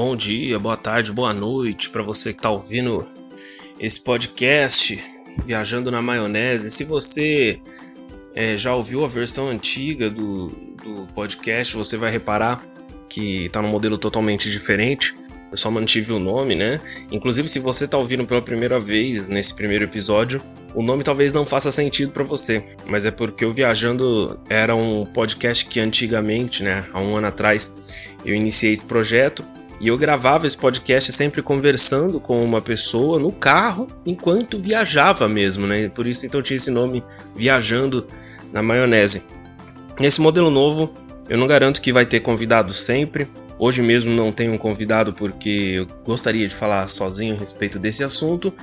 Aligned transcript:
Bom 0.00 0.14
dia, 0.14 0.60
boa 0.60 0.76
tarde, 0.76 1.10
boa 1.10 1.34
noite 1.34 1.90
para 1.90 2.04
você 2.04 2.30
que 2.30 2.38
está 2.38 2.48
ouvindo 2.48 3.04
esse 3.80 4.00
podcast 4.00 4.96
Viajando 5.44 5.90
na 5.90 6.00
Maionese. 6.00 6.70
Se 6.70 6.84
você 6.84 7.60
é, 8.32 8.56
já 8.56 8.76
ouviu 8.76 9.04
a 9.04 9.08
versão 9.08 9.48
antiga 9.48 10.08
do, 10.08 10.52
do 10.84 11.08
podcast, 11.12 11.76
você 11.76 11.96
vai 11.96 12.12
reparar 12.12 12.64
que 13.08 13.46
está 13.46 13.60
num 13.60 13.70
modelo 13.70 13.98
totalmente 13.98 14.48
diferente. 14.48 15.16
Eu 15.50 15.56
só 15.56 15.68
mantive 15.68 16.12
o 16.12 16.20
nome, 16.20 16.54
né? 16.54 16.80
Inclusive, 17.10 17.48
se 17.48 17.58
você 17.58 17.86
está 17.86 17.98
ouvindo 17.98 18.24
pela 18.24 18.40
primeira 18.40 18.78
vez 18.78 19.26
nesse 19.26 19.52
primeiro 19.52 19.82
episódio, 19.82 20.40
o 20.76 20.82
nome 20.82 21.02
talvez 21.02 21.32
não 21.32 21.44
faça 21.44 21.72
sentido 21.72 22.12
para 22.12 22.22
você, 22.22 22.62
mas 22.86 23.04
é 23.04 23.10
porque 23.10 23.44
o 23.44 23.52
Viajando 23.52 24.38
era 24.48 24.76
um 24.76 25.04
podcast 25.04 25.66
que 25.66 25.80
antigamente, 25.80 26.62
né, 26.62 26.86
há 26.92 27.02
um 27.02 27.16
ano 27.16 27.26
atrás, 27.26 28.14
eu 28.24 28.32
iniciei 28.32 28.72
esse 28.72 28.84
projeto 28.84 29.44
e 29.80 29.88
eu 29.88 29.96
gravava 29.96 30.46
esse 30.46 30.56
podcast 30.56 31.12
sempre 31.12 31.42
conversando 31.42 32.18
com 32.18 32.44
uma 32.44 32.60
pessoa 32.60 33.18
no 33.18 33.30
carro 33.30 33.88
enquanto 34.04 34.58
viajava 34.58 35.28
mesmo, 35.28 35.66
né? 35.66 35.88
Por 35.88 36.06
isso 36.06 36.26
então 36.26 36.42
tinha 36.42 36.56
esse 36.56 36.70
nome 36.70 37.04
Viajando 37.36 38.06
na 38.52 38.62
Maionese. 38.62 39.24
Nesse 39.98 40.20
modelo 40.20 40.50
novo, 40.50 40.92
eu 41.28 41.38
não 41.38 41.46
garanto 41.46 41.80
que 41.80 41.92
vai 41.92 42.06
ter 42.06 42.20
convidado 42.20 42.72
sempre, 42.72 43.28
Hoje 43.58 43.82
mesmo 43.82 44.12
não 44.12 44.30
tenho 44.30 44.52
um 44.52 44.58
convidado 44.58 45.12
porque 45.12 45.74
eu 45.78 45.86
gostaria 46.04 46.46
de 46.46 46.54
falar 46.54 46.86
sozinho 46.88 47.34
a 47.34 47.38
respeito 47.38 47.78
desse 47.78 48.04
assunto, 48.04 48.54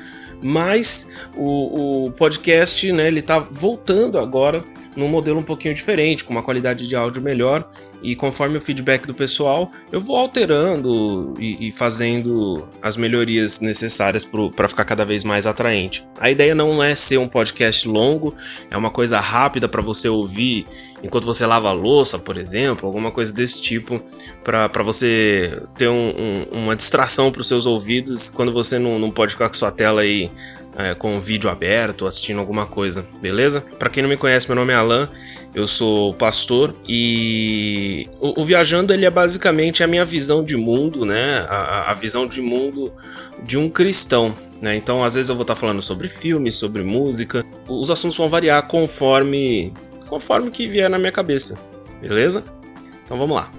mas 0.42 1.28
o, 1.36 2.06
o 2.06 2.12
podcast, 2.12 2.92
né, 2.92 3.08
ele 3.08 3.22
tá 3.22 3.40
voltando 3.40 4.20
agora 4.20 4.64
num 4.96 5.08
modelo 5.08 5.40
um 5.40 5.44
pouquinho 5.44 5.74
diferente, 5.74 6.24
com 6.24 6.32
uma 6.32 6.44
qualidade 6.44 6.88
de 6.88 6.96
áudio 6.96 7.22
melhor, 7.22 7.68
e 8.02 8.16
conforme 8.16 8.58
o 8.58 8.62
feedback 8.62 9.06
do 9.06 9.14
pessoal, 9.14 9.72
eu 9.92 10.00
vou 10.00 10.16
alterando 10.16 11.34
e, 11.40 11.68
e 11.68 11.72
fazendo 11.72 12.68
as 12.82 12.96
melhorias 12.96 13.60
necessárias 13.60 14.26
para 14.56 14.68
ficar 14.68 14.86
cada 14.86 15.06
vez 15.06 15.24
mais 15.24 15.46
atraente. 15.46 16.04
A 16.20 16.30
ideia 16.30 16.56
não 16.56 16.84
é 16.84 16.96
ser 16.96 17.18
um 17.18 17.28
podcast 17.28 17.88
longo, 17.88 18.34
é 18.70 18.78
uma 18.78 18.90
coisa 18.90 19.20
rápida 19.20 19.68
para 19.68 19.82
você 19.82 20.08
ouvir 20.08 20.66
enquanto 21.06 21.26
você 21.26 21.46
lava 21.46 21.70
a 21.70 21.72
louça, 21.72 22.18
por 22.18 22.36
exemplo, 22.36 22.88
alguma 22.88 23.12
coisa 23.12 23.34
desse 23.34 23.62
tipo, 23.62 24.02
para 24.44 24.84
você 24.84 25.62
ter 25.78 25.88
um, 25.88 26.10
um, 26.52 26.64
uma 26.64 26.76
distração 26.76 27.32
para 27.32 27.42
os 27.42 27.48
seus 27.48 27.68
ouvidos 27.68 28.30
quando 28.30 28.52
você 28.52 28.80
não, 28.80 28.98
não 28.98 29.12
pode 29.12 29.34
ficar 29.34 29.48
com 29.48 29.54
sua 29.54 29.72
tela 29.72 30.02
aí 30.02 30.32
é, 30.76 30.96
com 30.96 31.16
o 31.16 31.22
vídeo 31.22 31.50
aberto, 31.50 32.08
assistindo 32.08 32.40
alguma 32.40 32.66
coisa, 32.66 33.06
beleza? 33.22 33.62
Para 33.78 33.90
quem 33.90 34.02
não 34.02 34.10
me 34.10 34.18
conhece, 34.18 34.48
meu 34.48 34.56
nome 34.56 34.74
é 34.74 34.76
Alan, 34.76 35.08
eu 35.54 35.68
sou 35.68 36.14
pastor 36.16 36.76
e 36.88 38.10
o, 38.20 38.42
o, 38.42 38.44
Viajando 38.44 38.92
ele 38.92 39.06
é 39.06 39.10
basicamente 39.10 39.84
a 39.84 39.88
minha 39.88 40.04
visão 40.04 40.44
de 40.44 40.58
mundo, 40.58 41.06
né? 41.06 41.46
A, 41.48 41.92
a 41.92 41.94
visão 41.94 42.28
de 42.28 42.42
mundo 42.42 42.92
de 43.44 43.58
um 43.58 43.70
cristão, 43.70 44.36
né? 44.60 44.76
Então, 44.76 45.04
às 45.04 45.14
vezes 45.14 45.30
eu 45.30 45.36
vou 45.36 45.44
estar 45.44 45.56
falando 45.56 45.82
sobre 45.82 46.10
filmes, 46.10 46.56
sobre 46.56 46.84
música. 46.84 47.46
Os 47.70 47.90
assuntos 47.90 48.18
vão 48.18 48.28
variar 48.28 48.64
conforme 48.68 49.72
conforme 50.16 50.50
que 50.50 50.66
vier 50.66 50.90
na 50.90 50.98
minha 50.98 51.12
cabeça, 51.12 51.60
beleza? 52.00 52.46
Então 53.04 53.18
vamos 53.18 53.36
lá. 53.36 53.52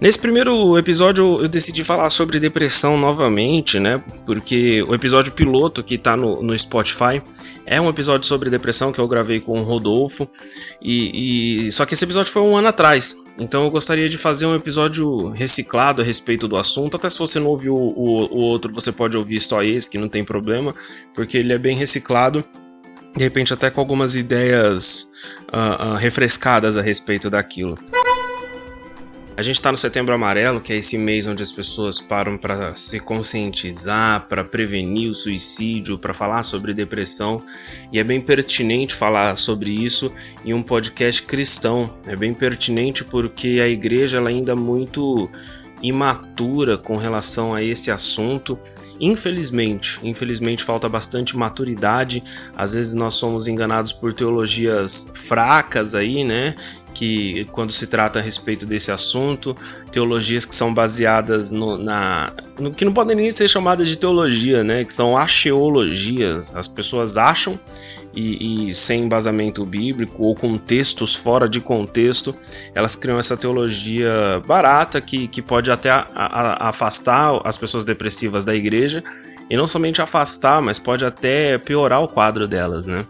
Nesse 0.00 0.16
primeiro 0.16 0.78
episódio 0.78 1.40
eu 1.42 1.48
decidi 1.48 1.82
falar 1.82 2.08
sobre 2.08 2.38
depressão 2.38 2.96
novamente, 2.96 3.80
né? 3.80 4.00
Porque 4.24 4.80
o 4.84 4.94
episódio 4.94 5.32
piloto 5.32 5.82
que 5.82 5.98
tá 5.98 6.16
no, 6.16 6.40
no 6.40 6.56
Spotify 6.56 7.20
é 7.66 7.80
um 7.80 7.88
episódio 7.88 8.28
sobre 8.28 8.48
depressão 8.48 8.92
que 8.92 9.00
eu 9.00 9.08
gravei 9.08 9.40
com 9.40 9.58
o 9.58 9.64
Rodolfo. 9.64 10.30
E, 10.80 11.66
e, 11.66 11.72
Só 11.72 11.84
que 11.84 11.94
esse 11.94 12.04
episódio 12.04 12.30
foi 12.30 12.42
um 12.42 12.56
ano 12.56 12.68
atrás. 12.68 13.16
Então 13.40 13.64
eu 13.64 13.70
gostaria 13.72 14.08
de 14.08 14.16
fazer 14.16 14.46
um 14.46 14.54
episódio 14.54 15.30
reciclado 15.30 16.00
a 16.00 16.04
respeito 16.04 16.46
do 16.46 16.56
assunto. 16.56 16.96
Até 16.96 17.10
se 17.10 17.18
você 17.18 17.40
não 17.40 17.48
ouviu 17.48 17.74
o, 17.74 17.88
o, 17.88 18.36
o 18.36 18.40
outro, 18.40 18.72
você 18.72 18.92
pode 18.92 19.16
ouvir 19.16 19.40
só 19.40 19.64
esse, 19.64 19.90
que 19.90 19.98
não 19.98 20.08
tem 20.08 20.24
problema, 20.24 20.72
porque 21.12 21.38
ele 21.38 21.52
é 21.52 21.58
bem 21.58 21.76
reciclado 21.76 22.44
de 23.18 23.24
repente 23.24 23.52
até 23.52 23.68
com 23.68 23.80
algumas 23.80 24.14
ideias 24.14 25.10
uh, 25.52 25.94
uh, 25.94 25.96
refrescadas 25.96 26.76
a 26.76 26.82
respeito 26.82 27.28
daquilo. 27.28 27.76
A 29.36 29.42
gente 29.42 29.54
está 29.54 29.70
no 29.70 29.78
Setembro 29.78 30.12
Amarelo, 30.12 30.60
que 30.60 30.72
é 30.72 30.76
esse 30.76 30.98
mês 30.98 31.26
onde 31.28 31.44
as 31.44 31.52
pessoas 31.52 32.00
param 32.00 32.36
para 32.36 32.74
se 32.74 32.98
conscientizar, 32.98 34.26
para 34.28 34.42
prevenir 34.42 35.08
o 35.08 35.14
suicídio, 35.14 35.96
para 35.96 36.12
falar 36.12 36.42
sobre 36.42 36.74
depressão, 36.74 37.40
e 37.92 38.00
é 38.00 38.04
bem 38.04 38.20
pertinente 38.20 38.94
falar 38.94 39.36
sobre 39.36 39.70
isso 39.70 40.12
em 40.44 40.52
um 40.52 40.62
podcast 40.62 41.22
cristão. 41.22 41.88
É 42.06 42.16
bem 42.16 42.34
pertinente 42.34 43.04
porque 43.04 43.60
a 43.62 43.68
igreja 43.68 44.16
ela 44.18 44.28
ainda 44.28 44.52
é 44.52 44.56
muito 44.56 45.30
imatura 45.82 46.76
com 46.76 46.96
relação 46.96 47.54
a 47.54 47.62
esse 47.62 47.90
assunto. 47.90 48.58
Infelizmente, 49.00 49.98
infelizmente 50.02 50.64
falta 50.64 50.88
bastante 50.88 51.36
maturidade. 51.36 52.22
Às 52.56 52.72
vezes 52.72 52.94
nós 52.94 53.14
somos 53.14 53.48
enganados 53.48 53.92
por 53.92 54.12
teologias 54.12 55.12
fracas 55.14 55.94
aí, 55.94 56.24
né? 56.24 56.54
Que 56.94 57.46
quando 57.52 57.72
se 57.72 57.86
trata 57.86 58.18
a 58.18 58.22
respeito 58.22 58.66
desse 58.66 58.90
assunto, 58.90 59.56
teologias 59.90 60.44
que 60.44 60.54
são 60.54 60.72
baseadas 60.72 61.52
no, 61.52 61.78
na 61.78 62.32
no, 62.58 62.72
que 62.72 62.84
não 62.84 62.92
podem 62.92 63.16
nem 63.16 63.30
ser 63.30 63.48
chamadas 63.48 63.88
de 63.88 63.96
teologia, 63.96 64.64
né? 64.64 64.84
Que 64.84 64.92
são 64.92 65.16
acheologias. 65.16 66.54
As 66.56 66.66
pessoas 66.66 67.16
acham 67.16 67.58
e, 68.14 68.68
e, 68.68 68.74
sem 68.74 69.04
embasamento 69.04 69.64
bíblico 69.64 70.24
ou 70.24 70.34
com 70.34 70.58
textos 70.58 71.14
fora 71.14 71.48
de 71.48 71.60
contexto, 71.60 72.34
elas 72.74 72.96
criam 72.96 73.18
essa 73.18 73.36
teologia 73.36 74.42
barata 74.46 75.00
que, 75.00 75.28
que 75.28 75.40
pode 75.40 75.70
até 75.70 75.90
a, 75.90 76.06
a, 76.14 76.68
afastar 76.68 77.40
as 77.44 77.56
pessoas 77.56 77.84
depressivas 77.84 78.44
da 78.44 78.54
igreja 78.54 79.04
e 79.48 79.56
não 79.56 79.68
somente 79.68 80.02
afastar, 80.02 80.60
mas 80.60 80.78
pode 80.78 81.04
até 81.04 81.58
piorar 81.58 82.02
o 82.02 82.08
quadro 82.08 82.48
delas, 82.48 82.86
né? 82.86 83.06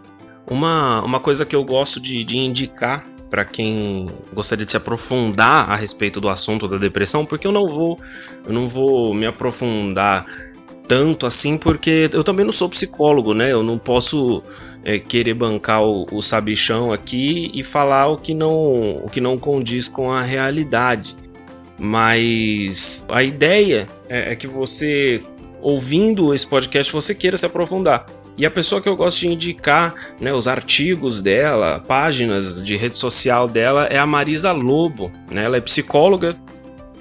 Uma, 0.47 1.01
uma 1.03 1.19
coisa 1.19 1.45
que 1.45 1.55
eu 1.55 1.63
gosto 1.63 1.99
de, 1.99 2.23
de 2.23 2.37
indicar 2.37 3.05
para 3.29 3.45
quem 3.45 4.09
gostaria 4.33 4.65
de 4.65 4.71
se 4.71 4.77
aprofundar 4.77 5.69
a 5.69 5.75
respeito 5.75 6.19
do 6.19 6.29
assunto 6.29 6.67
da 6.67 6.77
depressão, 6.77 7.25
porque 7.25 7.45
eu 7.45 7.51
não 7.51 7.67
vou, 7.67 7.99
eu 8.45 8.53
não 8.53 8.67
vou 8.67 9.13
me 9.13 9.25
aprofundar 9.25 10.25
tanto 10.87 11.27
assim, 11.27 11.57
porque 11.57 12.09
eu 12.11 12.23
também 12.23 12.43
não 12.43 12.51
sou 12.51 12.67
psicólogo, 12.67 13.35
né? 13.35 13.51
Eu 13.51 13.61
não 13.61 13.77
posso 13.77 14.41
é, 14.83 14.97
querer 14.97 15.35
bancar 15.35 15.83
o, 15.83 16.07
o, 16.11 16.19
sabichão 16.19 16.91
aqui 16.91 17.51
e 17.53 17.63
falar 17.63 18.07
o 18.07 18.17
que 18.17 18.33
não, 18.33 18.97
o 19.03 19.09
que 19.11 19.21
não 19.21 19.37
condiz 19.37 19.87
com 19.87 20.11
a 20.11 20.23
realidade. 20.23 21.15
Mas 21.77 23.05
a 23.09 23.23
ideia 23.23 23.87
é, 24.09 24.33
é 24.33 24.35
que 24.35 24.47
você 24.47 25.21
ouvindo 25.61 26.33
esse 26.33 26.47
podcast 26.47 26.91
você 26.91 27.13
queira 27.13 27.37
se 27.37 27.45
aprofundar. 27.45 28.05
E 28.39 28.45
a 28.45 28.49
pessoa 28.49 28.81
que 28.81 28.87
eu 28.87 28.95
gosto 28.95 29.19
de 29.19 29.27
indicar, 29.27 29.93
né, 30.17 30.33
os 30.33 30.47
artigos 30.47 31.21
dela, 31.21 31.83
páginas 31.85 32.61
de 32.61 32.77
rede 32.77 32.97
social 32.97 33.49
dela 33.49 33.85
é 33.87 33.97
a 33.97 34.05
Marisa 34.05 34.53
Lobo, 34.53 35.11
né? 35.29 35.43
Ela 35.43 35.57
é 35.57 35.61
psicóloga, 35.61 36.33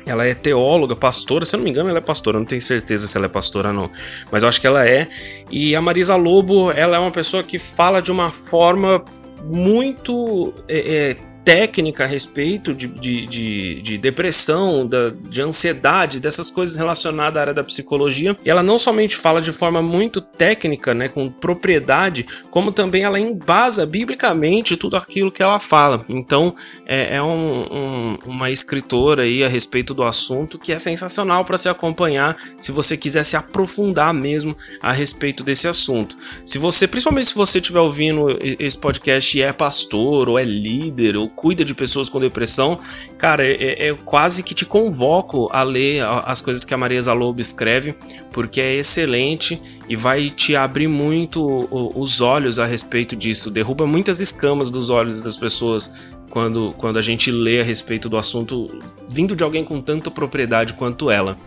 ela 0.04 0.26
é 0.26 0.34
teóloga, 0.34 0.96
pastora, 0.96 1.44
se 1.44 1.54
eu 1.54 1.58
não 1.58 1.64
me 1.64 1.70
engano, 1.70 1.90
ela 1.90 1.98
é 1.98 2.02
pastora, 2.02 2.40
não 2.40 2.44
tenho 2.44 2.60
certeza 2.60 3.06
se 3.06 3.16
ela 3.16 3.26
é 3.26 3.28
pastora 3.28 3.72
não, 3.72 3.88
mas 4.32 4.42
eu 4.42 4.48
acho 4.48 4.60
que 4.60 4.66
ela 4.66 4.84
é. 4.84 5.08
E 5.48 5.76
a 5.76 5.80
Marisa 5.80 6.16
Lobo, 6.16 6.72
ela 6.72 6.96
é 6.96 6.98
uma 6.98 7.12
pessoa 7.12 7.44
que 7.44 7.56
fala 7.56 8.02
de 8.02 8.10
uma 8.10 8.32
forma 8.32 9.04
muito 9.44 10.52
é, 10.66 10.78
é, 10.78 11.16
técnica 11.48 12.04
a 12.04 12.06
respeito 12.06 12.74
de, 12.74 12.86
de, 12.86 13.26
de, 13.26 13.80
de 13.80 13.96
depressão, 13.96 14.86
da, 14.86 15.08
de 15.30 15.40
ansiedade, 15.40 16.20
dessas 16.20 16.50
coisas 16.50 16.76
relacionadas 16.76 17.38
à 17.38 17.40
área 17.40 17.54
da 17.54 17.64
psicologia. 17.64 18.36
E 18.44 18.50
ela 18.50 18.62
não 18.62 18.78
somente 18.78 19.16
fala 19.16 19.40
de 19.40 19.50
forma 19.50 19.80
muito 19.80 20.20
técnica, 20.20 20.92
né, 20.92 21.08
com 21.08 21.30
propriedade, 21.30 22.26
como 22.50 22.70
também 22.70 23.02
ela 23.02 23.18
embasa 23.18 23.86
biblicamente 23.86 24.76
tudo 24.76 24.94
aquilo 24.98 25.32
que 25.32 25.42
ela 25.42 25.58
fala. 25.58 26.04
Então 26.10 26.54
é, 26.84 27.16
é 27.16 27.22
um, 27.22 27.62
um, 27.72 28.18
uma 28.26 28.50
escritora 28.50 29.22
aí 29.22 29.42
a 29.42 29.48
respeito 29.48 29.94
do 29.94 30.04
assunto 30.04 30.58
que 30.58 30.70
é 30.70 30.78
sensacional 30.78 31.46
para 31.46 31.56
se 31.56 31.70
acompanhar 31.70 32.36
se 32.58 32.70
você 32.70 32.94
quiser 32.94 33.24
se 33.24 33.38
aprofundar 33.38 34.12
mesmo 34.12 34.54
a 34.82 34.92
respeito 34.92 35.42
desse 35.42 35.66
assunto. 35.66 36.14
Se 36.44 36.58
você, 36.58 36.86
principalmente 36.86 37.28
se 37.28 37.34
você 37.34 37.56
estiver 37.56 37.80
ouvindo 37.80 38.38
esse 38.42 38.76
podcast 38.76 39.38
e 39.38 39.40
é 39.40 39.50
pastor 39.50 40.28
ou 40.28 40.38
é 40.38 40.44
líder 40.44 41.16
ou 41.16 41.37
cuida 41.38 41.64
de 41.64 41.72
pessoas 41.72 42.08
com 42.08 42.18
depressão, 42.18 42.76
cara, 43.16 43.46
é, 43.46 43.52
é, 43.52 43.88
é 43.90 43.94
quase 44.04 44.42
que 44.42 44.54
te 44.54 44.64
convoco 44.64 45.48
a 45.52 45.62
ler 45.62 46.02
as 46.24 46.42
coisas 46.42 46.64
que 46.64 46.74
a 46.74 46.76
Maria 46.76 47.00
Zalobo 47.00 47.40
escreve, 47.40 47.94
porque 48.32 48.60
é 48.60 48.74
excelente 48.74 49.62
e 49.88 49.94
vai 49.94 50.30
te 50.30 50.56
abrir 50.56 50.88
muito 50.88 51.68
os 51.70 52.20
olhos 52.20 52.58
a 52.58 52.66
respeito 52.66 53.14
disso, 53.14 53.52
derruba 53.52 53.86
muitas 53.86 54.18
escamas 54.18 54.68
dos 54.68 54.90
olhos 54.90 55.22
das 55.22 55.36
pessoas 55.36 55.92
quando, 56.28 56.74
quando 56.76 56.98
a 56.98 57.02
gente 57.02 57.30
lê 57.30 57.60
a 57.60 57.64
respeito 57.64 58.08
do 58.08 58.16
assunto 58.16 58.76
vindo 59.08 59.36
de 59.36 59.44
alguém 59.44 59.64
com 59.64 59.80
tanta 59.80 60.10
propriedade 60.10 60.74
quanto 60.74 61.08
ela. 61.08 61.38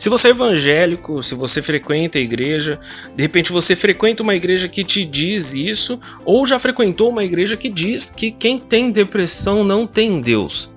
Se 0.00 0.08
você 0.08 0.28
é 0.28 0.30
evangélico, 0.30 1.22
se 1.22 1.34
você 1.34 1.60
frequenta 1.60 2.16
a 2.16 2.22
igreja, 2.22 2.80
de 3.14 3.20
repente 3.20 3.52
você 3.52 3.76
frequenta 3.76 4.22
uma 4.22 4.34
igreja 4.34 4.66
que 4.66 4.82
te 4.82 5.04
diz 5.04 5.54
isso, 5.54 6.00
ou 6.24 6.46
já 6.46 6.58
frequentou 6.58 7.10
uma 7.10 7.22
igreja 7.22 7.54
que 7.54 7.68
diz 7.68 8.08
que 8.08 8.30
quem 8.30 8.58
tem 8.58 8.90
depressão 8.90 9.62
não 9.62 9.86
tem 9.86 10.22
Deus. 10.22 10.70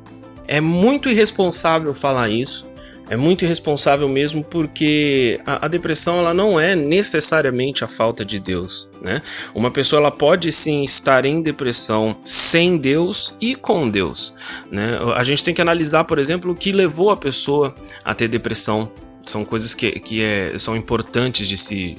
É, 0.46 0.60
muito 0.60 1.08
irresponsável 1.08 1.94
falar 1.94 2.28
isso. 2.30 2.70
É 3.10 3.16
muito 3.16 3.46
irresponsável 3.46 4.10
mesmo 4.10 4.44
porque 4.44 5.40
a, 5.46 5.66
a, 5.66 5.70
depressão 5.70 6.20
ela 6.20 6.34
não 6.34 6.60
é 6.60 6.76
necessariamente 6.76 7.84
a 7.84 7.88
falta 7.88 8.26
de 8.26 8.42
Deus, 8.42 8.90
né? 9.02 9.22
Uma 9.56 9.72
pessoa 9.72 10.02
ela 10.02 10.12
pode 10.12 10.52
sim 10.52 10.84
estar 10.84 11.26
em 11.26 11.42
depressão 11.42 12.16
sem 12.24 12.78
Deus 12.78 13.36
e 13.40 13.56
com 13.56 13.90
Deus, 13.90 14.34
né? 14.70 15.00
A 15.16 15.24
gente 15.24 15.44
tem 15.46 15.54
que 15.54 15.62
analisar, 15.62 16.04
por 16.04 16.20
exemplo, 16.20 16.52
o 16.52 16.56
que 16.56 16.74
levou 16.74 17.10
a 17.10 17.16
pessoa 17.16 17.74
a 18.04 18.14
ter 18.14 18.28
depressão. 18.28 18.92
São 19.26 19.46
coisas 19.46 19.74
que, 19.74 19.92
que 20.00 20.22
é, 20.22 20.58
são 20.58 20.76
importantes 20.76 21.48
de 21.48 21.58
se 21.58 21.98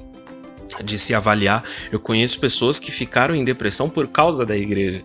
de 0.83 0.99
se 0.99 1.15
avaliar. 1.15 1.63
Eu 1.93 2.01
conheço 2.01 2.41
pessoas 2.41 2.79
que 2.79 2.91
ficaram 2.91 3.35
em 3.35 3.45
depressão 3.45 3.89
por 3.89 4.09
causa 4.09 4.45
da 4.45 4.57
igreja. 4.57 5.03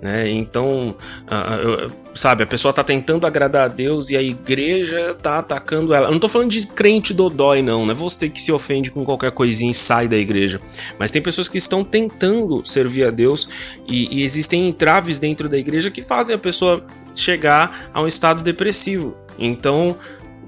Né? 0.00 0.28
Então, 0.28 0.94
uh, 1.22 1.92
sabe, 2.14 2.42
a 2.42 2.46
pessoa 2.46 2.72
tá 2.72 2.84
tentando 2.84 3.26
agradar 3.26 3.64
a 3.64 3.68
Deus 3.68 4.10
e 4.10 4.16
a 4.16 4.22
igreja 4.22 5.14
tá 5.14 5.38
atacando 5.38 5.94
ela. 5.94 6.08
Eu 6.08 6.12
não 6.12 6.18
tô 6.18 6.28
falando 6.28 6.50
de 6.50 6.66
crente 6.66 7.14
dodói, 7.14 7.62
não, 7.62 7.86
não 7.86 7.92
é 7.92 7.94
você 7.94 8.28
que 8.28 8.40
se 8.40 8.52
ofende 8.52 8.90
com 8.90 9.04
qualquer 9.04 9.30
coisinha 9.30 9.70
e 9.70 9.74
sai 9.74 10.06
da 10.06 10.16
igreja. 10.16 10.60
Mas 10.98 11.10
tem 11.10 11.22
pessoas 11.22 11.48
que 11.48 11.56
estão 11.56 11.82
tentando 11.82 12.62
servir 12.64 13.04
a 13.04 13.10
Deus 13.10 13.48
e, 13.88 14.18
e 14.18 14.22
existem 14.22 14.68
entraves 14.68 15.18
dentro 15.18 15.48
da 15.48 15.56
igreja 15.56 15.90
que 15.90 16.02
fazem 16.02 16.36
a 16.36 16.38
pessoa 16.38 16.84
chegar 17.14 17.90
a 17.94 18.02
um 18.02 18.06
estado 18.06 18.42
depressivo. 18.42 19.16
Então, 19.38 19.96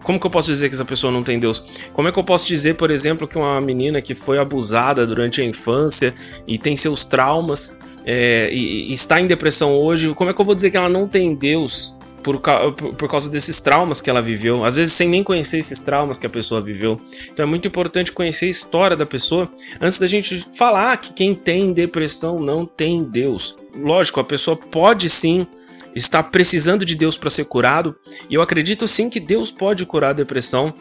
como 0.02 0.18
que 0.18 0.26
eu 0.26 0.30
posso 0.30 0.48
dizer 0.48 0.68
que 0.68 0.74
essa 0.74 0.84
pessoa 0.84 1.12
não 1.12 1.22
tem 1.22 1.38
Deus? 1.38 1.88
Como 1.92 2.08
é 2.08 2.12
que 2.12 2.18
eu 2.18 2.24
posso 2.24 2.46
dizer, 2.46 2.74
por 2.74 2.90
exemplo, 2.90 3.26
que 3.26 3.36
uma 3.36 3.60
menina 3.60 4.00
que 4.00 4.14
foi 4.14 4.38
abusada 4.38 5.06
durante 5.06 5.40
a 5.40 5.44
infância 5.44 6.14
e 6.46 6.56
tem 6.58 6.76
seus 6.76 7.06
traumas 7.06 7.80
é, 8.04 8.48
e, 8.50 8.90
e, 8.90 8.94
está 8.94 9.20
em 9.20 9.26
depressão 9.26 9.76
hoje, 9.76 10.14
como 10.14 10.30
é 10.30 10.32
que 10.32 10.40
eu 10.40 10.44
vou 10.44 10.54
dizer 10.54 10.70
que 10.70 10.76
ela 10.76 10.88
não 10.88 11.06
tem 11.06 11.34
Deus 11.34 11.97
por, 12.22 12.40
por, 12.40 13.08
causa 13.08 13.30
desses 13.30 13.60
traumas 13.60 14.00
que 14.00 14.10
ela 14.10 14.20
viveu? 14.20 14.64
Às 14.64 14.76
vezes 14.76 14.94
sem 14.94 15.08
nem 15.08 15.22
conhecer 15.22 15.58
esses 15.58 15.80
traumas 15.80 16.18
que 16.18 16.26
a 16.26 16.30
pessoa 16.30 16.60
viveu. 16.60 17.00
Então 17.32 17.44
é 17.44 17.46
muito 17.46 17.68
importante 17.68 18.12
conhecer 18.12 18.46
a 18.46 18.50
história 18.50 18.96
da 18.96 19.06
pessoa 19.06 19.50
antes 19.80 19.98
da 19.98 20.06
gente 20.06 20.46
falar 20.56 20.96
que 20.96 21.14
quem 21.14 21.34
tem 21.34 21.72
depressão 21.72 22.40
não 22.40 22.66
tem 22.66 23.04
Deus. 23.04 23.56
Lógico, 23.74 24.20
a 24.20 24.24
pessoa 24.24 24.56
pode 24.56 25.08
sim 25.08 25.46
está 25.94 26.22
precisando 26.22 26.84
de 26.84 26.94
Deus 26.94 27.16
para 27.16 27.30
ser 27.30 27.46
curado, 27.46 27.96
e 28.30 28.34
eu 28.34 28.42
acredito 28.42 28.86
sim 28.86 29.10
que 29.10 29.18
Deus 29.18 29.50
pode 29.50 29.84
curar 29.84 30.10
a 30.10 30.12
depressão, 30.14 30.72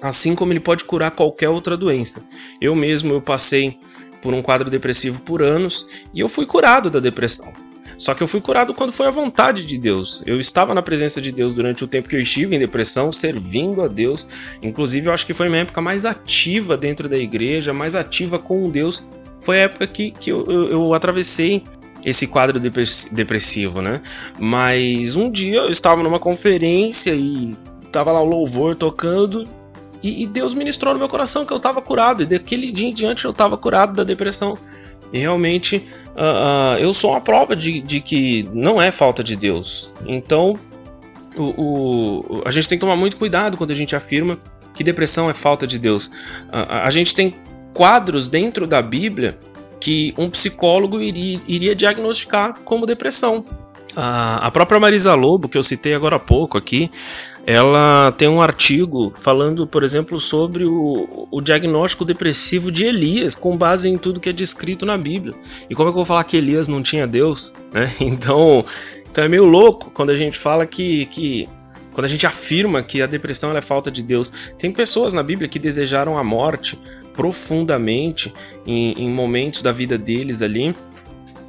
assim 0.00 0.34
como 0.34 0.52
ele 0.52 0.60
pode 0.60 0.84
curar 0.84 1.10
qualquer 1.10 1.48
outra 1.48 1.76
doença. 1.76 2.28
Eu 2.60 2.76
mesmo 2.76 3.12
eu 3.12 3.20
passei 3.20 3.78
por 4.22 4.32
um 4.32 4.42
quadro 4.42 4.70
depressivo 4.70 5.20
por 5.20 5.42
anos 5.42 5.86
e 6.14 6.20
eu 6.20 6.28
fui 6.28 6.46
curado 6.46 6.88
da 6.88 7.00
depressão. 7.00 7.63
Só 7.96 8.14
que 8.14 8.22
eu 8.22 8.28
fui 8.28 8.40
curado 8.40 8.74
quando 8.74 8.92
foi 8.92 9.06
a 9.06 9.10
vontade 9.10 9.64
de 9.64 9.78
Deus. 9.78 10.22
Eu 10.26 10.38
estava 10.40 10.74
na 10.74 10.82
presença 10.82 11.20
de 11.20 11.32
Deus 11.32 11.54
durante 11.54 11.84
o 11.84 11.86
tempo 11.86 12.08
que 12.08 12.16
eu 12.16 12.20
estive 12.20 12.54
em 12.54 12.58
depressão, 12.58 13.12
servindo 13.12 13.82
a 13.82 13.88
Deus. 13.88 14.28
Inclusive, 14.62 15.08
eu 15.08 15.12
acho 15.12 15.26
que 15.26 15.34
foi 15.34 15.48
minha 15.48 15.62
época 15.62 15.80
mais 15.80 16.04
ativa 16.04 16.76
dentro 16.76 17.08
da 17.08 17.18
igreja, 17.18 17.72
mais 17.72 17.94
ativa 17.94 18.38
com 18.38 18.70
Deus. 18.70 19.08
Foi 19.40 19.58
a 19.58 19.62
época 19.62 19.86
que, 19.86 20.10
que 20.10 20.30
eu, 20.30 20.46
eu, 20.48 20.70
eu 20.70 20.94
atravessei 20.94 21.64
esse 22.04 22.26
quadro 22.26 22.60
depressivo, 22.60 23.80
né? 23.80 24.00
Mas 24.38 25.16
um 25.16 25.30
dia 25.30 25.58
eu 25.58 25.70
estava 25.70 26.02
numa 26.02 26.18
conferência 26.18 27.14
e 27.14 27.56
tava 27.90 28.12
lá 28.12 28.20
o 28.20 28.26
louvor 28.26 28.74
tocando 28.76 29.48
e 30.06 30.26
Deus 30.26 30.52
ministrou 30.52 30.92
no 30.92 30.98
meu 30.98 31.08
coração 31.08 31.46
que 31.46 31.52
eu 31.52 31.56
estava 31.56 31.80
curado 31.80 32.22
e 32.22 32.26
daquele 32.26 32.70
dia 32.70 32.88
em 32.88 32.92
diante 32.92 33.24
eu 33.24 33.30
estava 33.30 33.56
curado 33.56 33.94
da 33.94 34.04
depressão. 34.04 34.58
E 35.14 35.18
realmente 35.20 35.76
uh, 35.76 36.74
uh, 36.74 36.78
eu 36.80 36.92
sou 36.92 37.12
uma 37.12 37.20
prova 37.20 37.54
de, 37.54 37.80
de, 37.80 38.00
que 38.00 38.50
não 38.52 38.82
é 38.82 38.90
falta 38.90 39.22
de 39.22 39.36
Deus. 39.36 39.92
Então 40.04 40.58
o, 41.36 41.44
o, 41.62 42.42
a 42.44 42.50
gente 42.50 42.68
tem 42.68 42.76
que 42.76 42.80
tomar 42.80 42.96
muito 42.96 43.16
cuidado 43.16 43.56
quando 43.56 43.70
a 43.70 43.74
gente 43.74 43.94
afirma 43.94 44.36
que 44.74 44.82
depressão 44.82 45.30
é 45.30 45.34
falta 45.34 45.68
de 45.68 45.78
Deus. 45.78 46.06
Uh, 46.06 46.66
a 46.68 46.90
gente 46.90 47.14
tem 47.14 47.32
quadros 47.72 48.28
dentro 48.28 48.66
da 48.66 48.82
Bíblia 48.82 49.38
que 49.78 50.12
um 50.18 50.28
psicólogo 50.28 51.00
iria, 51.00 51.40
iria 51.46 51.76
diagnosticar 51.76 52.58
como 52.64 52.84
depressão. 52.84 53.46
A, 53.96 54.46
a 54.46 54.50
própria 54.50 54.80
Marisa 54.80 55.14
Lobo, 55.14 55.48
que 55.48 55.56
eu 55.56 55.62
citei 55.62 55.94
agora 55.94 56.16
há 56.16 56.20
pouco 56.20 56.58
aqui, 56.58 56.90
ela 57.46 58.12
tem 58.12 58.28
um 58.28 58.40
artigo 58.40 59.12
falando, 59.14 59.66
por 59.66 59.82
exemplo, 59.82 60.18
sobre 60.18 60.64
o, 60.64 61.28
o, 61.30 61.40
diagnóstico 61.40 62.04
depressivo 62.04 62.72
de 62.72 62.84
Elias, 62.84 63.34
com 63.34 63.56
base 63.56 63.88
em 63.88 63.98
tudo 63.98 64.20
que 64.20 64.30
é 64.30 64.32
descrito 64.32 64.86
na 64.86 64.96
Bíblia. 64.96 65.34
E 65.68 65.74
como 65.74 65.88
é 65.88 65.92
que 65.92 65.98
eu 65.98 66.00
vou 66.00 66.04
falar 66.04 66.24
que 66.24 66.36
Elias 66.36 66.68
não 66.68 66.82
tinha 66.82 67.06
Deus? 67.06 67.54
Né? 67.72 67.92
Então, 68.00 68.64
então 69.10 69.24
é 69.24 69.28
meio 69.28 69.44
louco 69.44 69.90
quando 69.90 70.10
a 70.10 70.16
gente 70.16 70.38
fala 70.38 70.66
que, 70.66 71.06
que 71.06 71.48
quando 71.92 72.06
a 72.06 72.08
gente 72.08 72.26
afirma 72.26 72.82
que 72.82 73.00
a 73.00 73.06
depressão 73.06 73.56
é 73.56 73.62
falta 73.62 73.90
de 73.90 74.02
Deus. 74.02 74.32
Tem 74.58 74.72
pessoas 74.72 75.14
na 75.14 75.22
Bíblia 75.22 75.48
que 75.48 75.58
desejaram 75.58 76.18
a 76.18 76.24
morte, 76.24 76.78
profundamente 77.14 78.32
em, 78.66 78.92
em 78.92 79.08
momentos 79.08 79.62
da 79.62 79.70
vida 79.70 79.96
deles 79.96 80.42
ali 80.42 80.74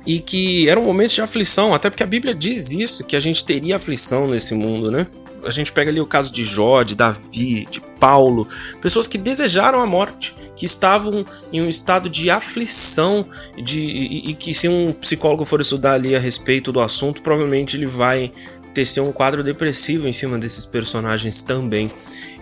e 0.06 0.20
que 0.20 0.70
eram 0.70 0.84
momentos 0.84 1.16
de 1.16 1.22
aflição, 1.22 1.74
até 1.74 1.90
porque 1.90 2.04
a 2.04 2.08
Bíblia 2.08 2.34
diz 2.34 2.72
isso, 2.72 3.04
que 3.06 3.16
a 3.16 3.20
gente 3.20 3.44
teria 3.44 3.78
aflição 3.78 4.28
nesse 4.28 4.54
mundo, 4.54 4.92
né? 4.92 5.08
A 5.44 5.52
gente 5.52 5.72
pega 5.72 5.92
ali 5.92 6.00
o 6.00 6.08
caso 6.08 6.32
de 6.32 6.44
Jó, 6.44 6.82
de 6.84 6.96
Davi, 6.96 7.68
de 7.70 7.80
Paulo, 8.00 8.48
pessoas 8.82 9.08
que 9.08 9.18
desejaram 9.18 9.80
a 9.80 9.86
morte, 9.86 10.36
que 10.56 10.66
estavam 10.66 11.26
em 11.52 11.62
um 11.62 11.70
estado 11.70 12.10
de 12.10 12.30
aflição, 12.30 13.28
de, 13.64 13.80
e, 13.80 14.32
e 14.32 14.34
que 14.34 14.54
se 14.54 14.68
um 14.68 14.92
psicólogo 14.92 15.46
for 15.46 15.62
estudar 15.62 15.94
ali 15.94 16.16
a 16.16 16.20
respeito 16.20 16.72
do 16.72 16.80
assunto, 16.80 17.22
provavelmente 17.22 17.78
ele 17.78 17.86
vai 17.86 18.32
tecer 18.74 19.02
um 19.02 19.12
quadro 19.12 19.44
depressivo 19.44 20.08
em 20.08 20.14
cima 20.14 20.38
desses 20.38 20.66
personagens 20.66 21.44
também. 21.44 21.92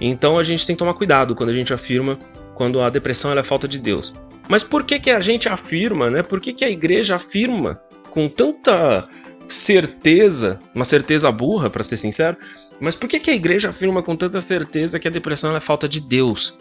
Então 0.01 0.37
a 0.37 0.43
gente 0.43 0.65
tem 0.65 0.75
que 0.75 0.79
tomar 0.79 0.95
cuidado 0.95 1.35
quando 1.35 1.49
a 1.49 1.53
gente 1.53 1.73
afirma 1.73 2.17
quando 2.53 2.81
a 2.81 2.89
depressão 2.89 3.37
é 3.37 3.43
falta 3.43 3.67
de 3.67 3.79
Deus. 3.79 4.13
Mas 4.47 4.63
por 4.63 4.83
que, 4.83 4.99
que 4.99 5.11
a 5.11 5.19
gente 5.19 5.47
afirma, 5.47 6.09
né? 6.09 6.23
Por 6.23 6.39
que, 6.39 6.53
que 6.53 6.65
a 6.65 6.69
igreja 6.69 7.15
afirma 7.15 7.81
com 8.09 8.27
tanta 8.27 9.07
certeza, 9.47 10.59
uma 10.73 10.85
certeza 10.85 11.31
burra, 11.31 11.69
para 11.69 11.83
ser 11.83 11.97
sincero, 11.97 12.37
mas 12.79 12.95
por 12.95 13.07
que, 13.07 13.19
que 13.19 13.31
a 13.31 13.35
igreja 13.35 13.69
afirma 13.69 14.01
com 14.01 14.15
tanta 14.15 14.41
certeza 14.41 14.99
que 14.99 15.07
a 15.07 15.11
depressão 15.11 15.55
é 15.55 15.59
falta 15.59 15.87
de 15.87 16.01
Deus? 16.01 16.57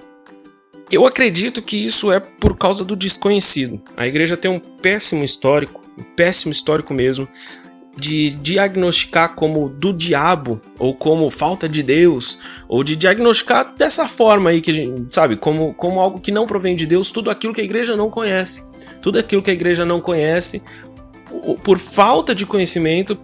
Eu 0.90 1.06
acredito 1.06 1.62
que 1.62 1.76
isso 1.76 2.12
é 2.12 2.20
por 2.20 2.56
causa 2.56 2.84
do 2.84 2.94
desconhecido. 2.94 3.82
A 3.96 4.06
igreja 4.06 4.36
tem 4.36 4.50
um 4.50 4.60
péssimo 4.60 5.24
histórico, 5.24 5.82
um 5.96 6.02
péssimo 6.02 6.52
histórico 6.52 6.92
mesmo, 6.92 7.26
de 7.96 8.30
diagnosticar 8.30 9.34
como 9.34 9.68
do 9.68 9.92
diabo 9.92 10.60
ou 10.78 10.94
como 10.94 11.28
falta 11.30 11.68
de 11.68 11.82
Deus 11.82 12.38
ou 12.66 12.82
de 12.82 12.96
diagnosticar 12.96 13.74
dessa 13.76 14.08
forma 14.08 14.50
aí 14.50 14.60
que 14.60 14.70
a 14.70 14.74
gente 14.74 15.14
sabe 15.14 15.36
como, 15.36 15.74
como 15.74 16.00
algo 16.00 16.18
que 16.18 16.32
não 16.32 16.46
provém 16.46 16.74
de 16.74 16.86
Deus 16.86 17.12
tudo 17.12 17.30
aquilo 17.30 17.52
que 17.52 17.60
a 17.60 17.64
igreja 17.64 17.96
não 17.96 18.10
conhece. 18.10 18.70
Tudo 19.02 19.18
aquilo 19.18 19.42
que 19.42 19.50
a 19.50 19.54
igreja 19.54 19.84
não 19.84 20.00
conhece 20.00 20.62
por 21.62 21.78
falta 21.78 22.34
de 22.34 22.46
conhecimento 22.46 23.18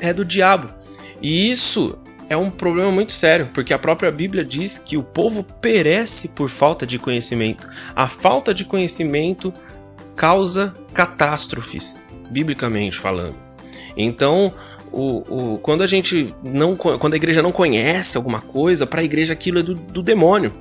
é 0.00 0.12
do 0.12 0.24
diabo. 0.24 0.68
E 1.22 1.50
isso 1.50 1.98
é 2.28 2.36
um 2.36 2.50
problema 2.50 2.90
muito 2.90 3.12
sério 3.12 3.48
porque 3.54 3.72
a 3.72 3.78
própria 3.78 4.10
Bíblia 4.10 4.44
diz 4.44 4.78
que 4.78 4.98
o 4.98 5.02
povo 5.02 5.42
perece 5.62 6.28
por 6.30 6.50
falta 6.50 6.86
de 6.86 6.98
conhecimento. 6.98 7.68
A 7.96 8.06
falta 8.06 8.52
de 8.52 8.66
conhecimento 8.66 9.52
causa 10.14 10.76
catástrofes 10.92 11.98
biblicamente 12.30 12.96
falando 12.96 13.43
então, 13.96 14.52
o, 14.92 15.54
o, 15.54 15.58
quando 15.58 15.82
a 15.82 15.86
gente 15.86 16.34
não. 16.42 16.76
Quando 16.76 17.14
a 17.14 17.16
igreja 17.16 17.42
não 17.42 17.50
conhece 17.50 18.16
alguma 18.16 18.40
coisa, 18.40 18.86
para 18.86 19.00
a 19.00 19.04
igreja 19.04 19.32
aquilo 19.32 19.58
é 19.58 19.62
do, 19.62 19.74
do 19.74 20.02
demônio. 20.02 20.52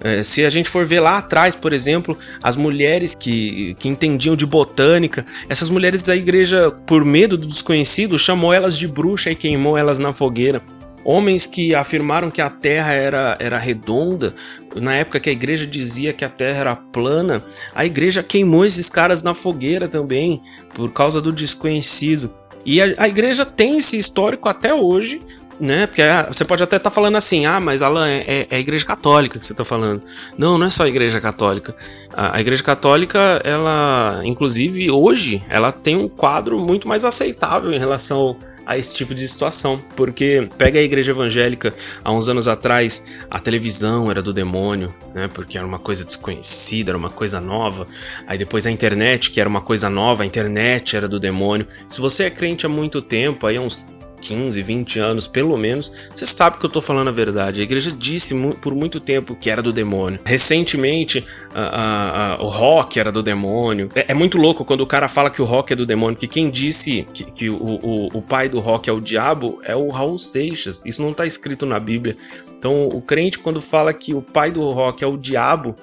É, 0.00 0.22
se 0.22 0.44
a 0.44 0.50
gente 0.50 0.68
for 0.68 0.84
ver 0.84 1.00
lá 1.00 1.18
atrás, 1.18 1.54
por 1.54 1.72
exemplo, 1.72 2.18
as 2.42 2.54
mulheres 2.54 3.14
que, 3.14 3.74
que 3.78 3.88
entendiam 3.88 4.36
de 4.36 4.44
botânica, 4.44 5.24
essas 5.48 5.70
mulheres 5.70 6.08
a 6.08 6.16
igreja, 6.16 6.70
por 6.86 7.04
medo 7.04 7.38
do 7.38 7.46
desconhecido, 7.46 8.18
chamou 8.18 8.52
elas 8.52 8.76
de 8.76 8.86
bruxa 8.86 9.30
e 9.30 9.34
queimou 9.34 9.78
elas 9.78 9.98
na 9.98 10.12
fogueira. 10.12 10.60
Homens 11.02 11.46
que 11.46 11.72
afirmaram 11.74 12.30
que 12.32 12.42
a 12.42 12.50
terra 12.50 12.92
era, 12.92 13.36
era 13.38 13.58
redonda, 13.58 14.34
na 14.74 14.94
época 14.96 15.20
que 15.20 15.30
a 15.30 15.32
igreja 15.32 15.64
dizia 15.64 16.12
que 16.12 16.24
a 16.24 16.28
terra 16.28 16.58
era 16.58 16.76
plana, 16.76 17.44
a 17.74 17.86
igreja 17.86 18.24
queimou 18.24 18.64
esses 18.64 18.90
caras 18.90 19.22
na 19.22 19.32
fogueira 19.32 19.86
também, 19.86 20.42
por 20.74 20.92
causa 20.92 21.22
do 21.22 21.32
desconhecido. 21.32 22.34
E 22.66 22.82
a, 22.82 22.94
a 22.98 23.08
igreja 23.08 23.46
tem 23.46 23.78
esse 23.78 23.96
histórico 23.96 24.48
até 24.48 24.74
hoje, 24.74 25.22
né? 25.58 25.86
Porque 25.86 26.02
ah, 26.02 26.28
você 26.30 26.44
pode 26.44 26.62
até 26.62 26.76
estar 26.76 26.90
tá 26.90 26.94
falando 26.94 27.16
assim, 27.16 27.46
ah, 27.46 27.60
mas 27.60 27.80
Alan, 27.80 28.08
é, 28.08 28.24
é, 28.26 28.46
é, 28.50 28.56
a 28.56 28.58
igreja 28.58 28.84
católica 28.84 29.38
que 29.38 29.46
você 29.46 29.52
está 29.52 29.64
falando. 29.64 30.02
Não, 30.36 30.58
não 30.58 30.66
é 30.66 30.70
só 30.70 30.82
a 30.82 30.88
igreja 30.88 31.20
católica. 31.20 31.74
A, 32.12 32.36
a, 32.36 32.40
igreja 32.40 32.64
católica, 32.64 33.40
ela, 33.44 34.20
inclusive 34.24 34.90
hoje, 34.90 35.42
ela 35.48 35.70
tem 35.70 35.96
um 35.96 36.08
quadro 36.08 36.58
muito 36.58 36.88
mais 36.88 37.04
aceitável 37.04 37.72
em 37.72 37.78
relação 37.78 38.36
a 38.66 38.76
esse 38.76 38.94
tipo 38.94 39.14
de 39.14 39.26
situação. 39.26 39.80
Porque 39.94 40.48
pega 40.58 40.78
a 40.78 40.82
igreja 40.82 41.12
evangélica, 41.12 41.72
há 42.04 42.12
uns 42.12 42.28
anos 42.28 42.48
atrás, 42.48 43.06
a 43.30 43.38
televisão 43.38 44.10
era 44.10 44.20
do 44.20 44.32
demônio, 44.32 44.92
né? 45.14 45.28
Porque 45.32 45.56
era 45.56 45.66
uma 45.66 45.78
coisa 45.78 46.04
desconhecida, 46.04 46.90
era 46.90 46.98
uma 46.98 47.10
coisa 47.10 47.40
nova. 47.40 47.86
Aí 48.26 48.36
depois 48.36 48.66
a 48.66 48.70
internet, 48.70 49.30
que 49.30 49.40
era 49.40 49.48
uma 49.48 49.60
coisa 49.60 49.88
nova, 49.88 50.24
a 50.24 50.26
internet 50.26 50.96
era 50.96 51.08
do 51.08 51.20
demônio. 51.20 51.66
Se 51.88 52.00
você 52.00 52.24
é 52.24 52.30
crente 52.30 52.66
há 52.66 52.68
muito 52.68 53.00
tempo, 53.00 53.46
aí 53.46 53.56
há 53.56 53.60
uns 53.60 53.95
15, 54.20 54.62
20 54.62 54.98
anos, 54.98 55.26
pelo 55.26 55.56
menos, 55.56 55.92
você 56.12 56.26
sabe 56.26 56.58
que 56.58 56.66
eu 56.66 56.70
tô 56.70 56.80
falando 56.80 57.08
a 57.08 57.12
verdade. 57.12 57.60
A 57.60 57.64
igreja 57.64 57.90
disse 57.90 58.34
por 58.60 58.74
muito 58.74 59.00
tempo 59.00 59.34
que 59.34 59.50
era 59.50 59.62
do 59.62 59.72
demônio. 59.72 60.20
Recentemente, 60.24 61.24
a, 61.54 61.62
a, 61.62 62.34
a, 62.34 62.42
o 62.42 62.48
rock 62.48 62.98
era 62.98 63.12
do 63.12 63.22
demônio. 63.22 63.88
É, 63.94 64.06
é, 64.08 64.14
muito 64.14 64.38
louco 64.38 64.64
quando 64.64 64.80
o 64.80 64.86
cara 64.86 65.08
fala 65.08 65.30
que 65.30 65.42
o 65.42 65.44
rock 65.44 65.72
é 65.72 65.76
do 65.76 65.86
demônio, 65.86 66.18
que 66.18 66.26
quem 66.26 66.50
disse 66.50 67.06
que, 67.12 67.24
que 67.24 67.50
o, 67.50 67.56
o, 67.56 68.18
o, 68.18 68.22
pai 68.22 68.48
do 68.48 68.60
rock 68.60 68.88
é 68.88 68.92
o 68.92 69.00
diabo 69.00 69.60
é 69.62 69.76
o 69.76 69.88
Raul 69.88 70.18
Seixas. 70.18 70.84
Isso 70.84 71.02
não 71.02 71.12
tá 71.12 71.26
escrito 71.26 71.66
na 71.66 71.78
Bíblia. 71.78 72.16
Então, 72.58 72.88
o 72.88 73.00
crente, 73.00 73.38
quando 73.38 73.60
fala 73.60 73.92
que 73.92 74.14
o 74.14 74.22
pai 74.22 74.50
do 74.50 74.66
rock 74.68 75.04
é 75.04 75.06
o 75.06 75.16
diabo, 75.16 75.76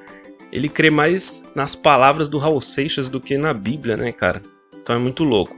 ele 0.51 0.69
crê 0.69 0.89
mais 0.89 1.51
nas 1.55 1.75
palavras 1.75 2.29
do 2.29 2.37
Raul 2.37 2.61
Seixas 2.61 3.09
do 3.09 3.19
que 3.19 3.37
na 3.37 3.53
Bíblia, 3.53 3.97
né, 3.97 4.11
cara? 4.11 4.41
Então 4.83 4.95
é 4.95 4.99
muito 4.99 5.23
louco. 5.23 5.55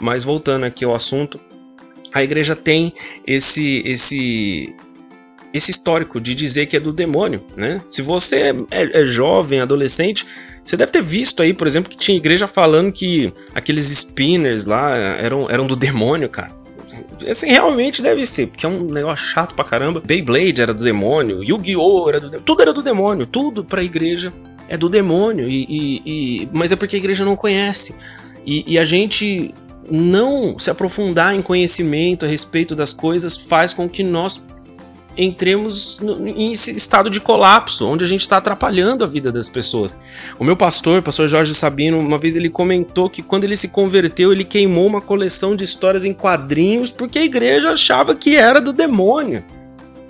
Mas 0.00 0.22
voltando 0.22 0.64
aqui 0.64 0.84
ao 0.84 0.94
assunto, 0.94 1.40
a 2.16 2.24
igreja 2.24 2.56
tem 2.56 2.94
esse 3.26 3.82
esse 3.84 4.74
esse 5.52 5.70
histórico 5.70 6.20
de 6.20 6.34
dizer 6.34 6.66
que 6.66 6.76
é 6.76 6.80
do 6.80 6.92
demônio, 6.92 7.42
né? 7.56 7.80
Se 7.90 8.02
você 8.02 8.54
é, 8.70 9.00
é, 9.00 9.04
jovem, 9.04 9.60
adolescente, 9.60 10.26
você 10.62 10.76
deve 10.76 10.92
ter 10.92 11.02
visto 11.02 11.42
aí, 11.42 11.54
por 11.54 11.66
exemplo, 11.66 11.90
que 11.90 11.96
tinha 11.96 12.16
igreja 12.16 12.46
falando 12.46 12.92
que 12.92 13.32
aqueles 13.54 13.86
spinners 13.86 14.66
lá 14.66 14.96
eram, 14.96 15.48
eram 15.48 15.66
do 15.66 15.76
demônio, 15.76 16.28
cara. 16.28 16.52
Assim, 17.28 17.48
realmente 17.48 18.02
deve 18.02 18.26
ser, 18.26 18.48
porque 18.48 18.66
é 18.66 18.68
um 18.68 18.90
negócio 18.90 19.26
chato 19.26 19.54
pra 19.54 19.64
caramba. 19.64 20.02
Beyblade 20.04 20.60
era 20.60 20.74
do 20.74 20.84
demônio, 20.84 21.42
Yu-Gi-Oh! 21.42 22.08
era 22.08 22.20
do 22.20 22.28
demônio, 22.28 22.44
tudo 22.44 22.62
era 22.62 22.72
do 22.72 22.82
demônio, 22.82 23.26
tudo 23.26 23.64
pra 23.64 23.82
igreja 23.82 24.32
é 24.68 24.76
do 24.76 24.88
demônio, 24.88 25.48
e, 25.48 25.66
e, 25.68 26.02
e... 26.42 26.48
mas 26.52 26.72
é 26.72 26.76
porque 26.76 26.96
a 26.96 26.98
igreja 26.98 27.24
não 27.24 27.36
conhece. 27.36 27.94
E, 28.44 28.74
e 28.74 28.78
a 28.78 28.84
gente 28.84 29.54
não 29.90 30.58
se 30.58 30.70
aprofundar 30.70 31.34
em 31.34 31.42
conhecimento 31.42 32.24
a 32.24 32.28
respeito 32.28 32.74
das 32.74 32.92
coisas 32.92 33.36
faz 33.36 33.72
com 33.72 33.88
que 33.88 34.02
nós 34.02 34.46
entremos 35.16 35.98
em 36.02 36.52
estado 36.52 37.08
de 37.08 37.20
colapso, 37.20 37.86
onde 37.86 38.04
a 38.04 38.06
gente 38.06 38.20
está 38.20 38.36
atrapalhando 38.36 39.02
a 39.02 39.06
vida 39.06 39.32
das 39.32 39.48
pessoas. 39.48 39.96
O 40.38 40.44
meu 40.44 40.56
pastor, 40.56 41.02
pastor 41.02 41.28
Jorge 41.28 41.54
Sabino, 41.54 41.98
uma 41.98 42.18
vez 42.18 42.36
ele 42.36 42.50
comentou 42.50 43.08
que 43.08 43.22
quando 43.22 43.44
ele 43.44 43.56
se 43.56 43.68
converteu, 43.68 44.32
ele 44.32 44.44
queimou 44.44 44.86
uma 44.86 45.00
coleção 45.00 45.56
de 45.56 45.64
histórias 45.64 46.04
em 46.04 46.12
quadrinhos 46.12 46.90
porque 46.90 47.18
a 47.18 47.24
igreja 47.24 47.70
achava 47.70 48.14
que 48.14 48.36
era 48.36 48.60
do 48.60 48.72
demônio. 48.72 49.42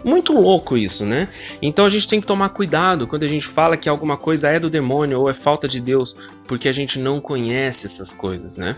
Muito 0.05 0.33
louco 0.33 0.77
isso, 0.77 1.05
né? 1.05 1.29
Então 1.61 1.85
a 1.85 1.89
gente 1.89 2.07
tem 2.07 2.21
que 2.21 2.27
tomar 2.27 2.51
cuidado 2.51 3.09
quando 3.09 3.25
a 3.25 3.29
gente 3.29 3.45
fala 3.47 3.77
que 3.77 3.89
alguma 3.89 4.17
coisa 4.17 4.49
é 4.49 4.61
do 4.61 4.71
demônio 4.71 5.21
ou 5.21 5.29
é 5.29 5.35
falta 5.35 5.67
de 5.67 5.81
Deus, 5.81 6.17
porque 6.47 6.69
a 6.69 6.73
gente 6.73 6.99
não 6.99 7.21
conhece 7.21 7.87
essas 7.87 8.13
coisas, 8.13 8.57
né? 8.57 8.77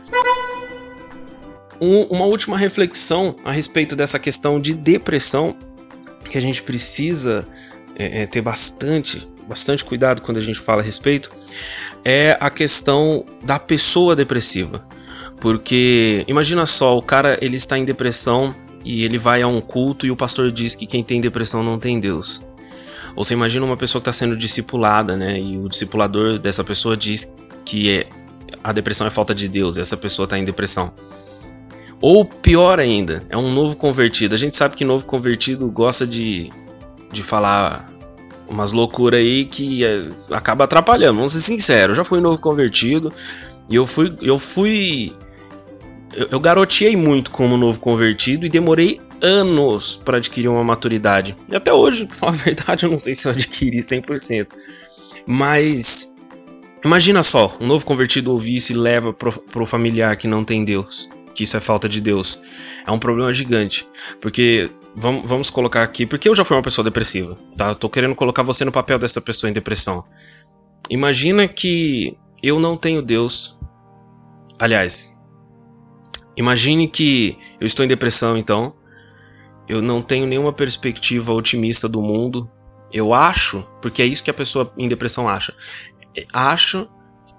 Um, 1.80 2.02
uma 2.04 2.25
última 2.25 2.58
reflexão 2.58 3.37
a 3.44 3.52
respeito 3.52 3.94
dessa 3.94 4.18
questão 4.18 4.61
de 4.61 4.75
depressão, 4.75 5.56
que 6.28 6.37
a 6.37 6.40
gente 6.40 6.62
precisa 6.62 7.47
é, 7.97 8.23
é, 8.23 8.26
ter 8.26 8.40
bastante, 8.40 9.26
bastante 9.47 9.85
cuidado 9.85 10.23
quando 10.23 10.38
a 10.38 10.40
gente 10.42 10.58
fala 10.58 10.82
a 10.82 10.85
respeito, 10.85 11.30
é 12.04 12.37
a 12.40 12.50
questão 12.50 13.25
da 13.42 13.58
pessoa 13.58 14.16
depressiva. 14.16 14.87
Porque 15.40 16.25
imagina 16.26 16.66
só, 16.66 16.97
o 16.97 17.02
cara 17.02 17.38
ele 17.40 17.56
está 17.56 17.78
em 17.78 17.85
depressão 17.85 18.54
e 18.85 19.04
ele 19.04 19.18
vai 19.18 19.42
a 19.42 19.47
um 19.47 19.61
culto 19.61 20.06
e 20.06 20.11
o 20.11 20.16
pastor 20.16 20.50
diz 20.50 20.75
que 20.75 20.87
quem 20.87 21.02
tem 21.02 21.20
depressão 21.20 21.62
não 21.62 21.78
tem 21.78 22.00
Deus. 22.00 22.42
Ou 23.14 23.25
você 23.25 23.35
imagina 23.35 23.64
uma 23.64 23.76
pessoa 23.76 24.00
que 24.00 24.08
está 24.08 24.12
sendo 24.12 24.37
discipulada, 24.37 25.16
né? 25.16 25.40
E 25.40 25.58
o 25.58 25.68
discipulador 25.68 26.38
dessa 26.38 26.62
pessoa 26.62 26.97
diz 26.97 27.37
que 27.64 27.90
é, 27.90 28.08
a 28.62 28.73
depressão 28.73 29.06
é 29.06 29.11
falta 29.11 29.35
de 29.35 29.49
Deus, 29.49 29.76
e 29.76 29.80
essa 29.80 29.97
pessoa 29.97 30.25
está 30.25 30.38
em 30.38 30.44
depressão. 30.44 30.94
Ou 32.00 32.25
pior 32.25 32.78
ainda, 32.78 33.25
é 33.28 33.37
um 33.37 33.52
novo 33.52 33.76
convertido. 33.76 34.35
A 34.35 34.38
gente 34.38 34.55
sabe 34.55 34.76
que 34.76 34.85
novo 34.85 35.05
convertido 35.05 35.69
gosta 35.71 36.07
de, 36.07 36.50
de 37.12 37.23
falar 37.23 37.90
umas 38.49 38.73
loucuras 38.73 39.21
aí 39.21 39.45
que 39.45 39.85
é, 39.85 39.99
acaba 40.31 40.64
atrapalhando. 40.64 41.17
Vamos 41.17 41.33
ser 41.33 41.40
sinceros, 41.40 41.97
eu 41.97 42.02
já 42.02 42.05
fui 42.05 42.21
novo 42.21 42.40
convertido 42.40 43.12
e 43.69 43.75
eu 43.75 43.87
fui, 43.87 44.17
eu 44.23 44.38
fui 44.38 45.12
eu, 46.14 46.26
eu 46.33 46.40
garoteei 46.40 46.97
muito 46.97 47.31
como 47.31 47.57
novo 47.57 47.78
convertido 47.81 48.47
e 48.47 48.49
demorei 48.49 49.00
anos 49.21 49.97
para 49.97 50.17
adquirir 50.17 50.49
uma 50.49 50.64
maturidade. 50.64 51.37
E 51.49 51.57
até 51.57 51.73
hoje, 51.73 52.07
pra 52.07 52.17
falar 52.17 52.33
a 52.33 52.37
verdade, 52.45 52.85
eu 52.85 52.90
não 52.90 52.99
sei 52.99 53.14
se 53.14 53.26
eu 53.26 53.33
adquiri 53.33 53.78
100%. 53.78 54.49
Mas 55.26 56.17
imagina 56.85 57.23
só, 57.23 57.55
um 57.61 57.67
novo 57.67 57.85
convertido 57.85 58.33
ouvir 58.33 58.57
isso 58.57 58.73
e 58.73 58.76
leva 58.76 59.12
pro, 59.12 59.33
pro 59.33 59.67
familiar 59.67 60.17
que 60.17 60.26
não 60.26 60.45
tem 60.45 60.64
Deus, 60.64 61.11
que 61.38 61.45
isso 61.45 61.57
é 61.57 61.61
falta 61.61 61.88
de 61.88 62.00
Deus. 62.00 62.40
É 62.87 62.90
um 62.90 62.99
problema 62.99 63.33
gigante, 63.33 63.87
porque 64.21 64.71
vamos, 64.95 65.28
vamos 65.28 65.50
colocar 65.50 65.83
aqui, 65.83 66.04
porque 66.04 66.28
eu 66.28 66.35
já 66.35 66.45
fui 66.45 66.57
uma 66.57 66.62
pessoa 66.62 66.85
depressiva, 66.85 67.38
tá? 67.57 67.68
Eu 67.68 67.75
tô 67.75 67.88
querendo 67.88 68.14
colocar 68.14 68.42
você 68.42 68.64
no 68.64 68.73
papel 68.73 68.99
dessa 68.99 69.21
pessoa 69.21 69.49
em 69.49 69.52
depressão. 69.52 70.04
Imagina 70.90 71.47
que 71.47 72.12
eu 72.42 72.59
não 72.59 72.76
tenho 72.76 73.02
Deus. 73.02 73.61
Aliás, 74.59 75.18
Imagine 76.38 76.87
que 76.87 77.37
eu 77.61 77.66
estou 77.66 77.85
em 77.85 77.88
depressão, 77.88 78.38
então. 78.38 78.73
Eu 79.68 79.83
não 79.83 80.00
tenho 80.00 80.25
nenhuma 80.25 80.52
perspectiva 80.52 81.33
otimista 81.33 81.88
do 81.88 82.00
mundo. 82.00 82.49
Eu 82.92 83.12
acho, 83.12 83.68
porque 83.83 84.00
é 84.00 84.07
isso 84.07 84.23
que 84.23 84.30
a 84.30 84.35
pessoa 84.35 84.73
em 84.78 84.88
depressão 84.88 85.28
acha. 85.28 85.52
Acho 86.33 86.88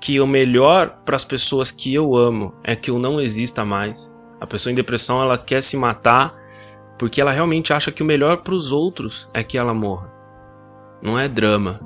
que 0.09 0.19
o 0.19 0.25
melhor 0.25 1.01
para 1.05 1.15
as 1.15 1.23
pessoas 1.23 1.69
que 1.69 1.93
eu 1.93 2.17
amo 2.17 2.55
é 2.63 2.75
que 2.75 2.89
eu 2.89 2.97
não 2.97 3.21
exista 3.21 3.63
mais. 3.63 4.19
A 4.41 4.47
pessoa 4.47 4.71
em 4.71 4.75
depressão 4.75 5.21
ela 5.21 5.37
quer 5.37 5.61
se 5.61 5.77
matar 5.77 6.35
porque 6.97 7.21
ela 7.21 7.31
realmente 7.31 7.71
acha 7.71 7.91
que 7.91 8.01
o 8.01 8.05
melhor 8.05 8.37
para 8.37 8.55
os 8.55 8.71
outros 8.71 9.29
é 9.35 9.43
que 9.43 9.55
ela 9.55 9.71
morra. 9.71 10.11
Não 10.99 11.19
é 11.19 11.27
drama. 11.27 11.79